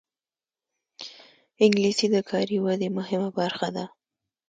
[1.63, 3.85] انګلیسي د کاري ودې مهمه برخه ده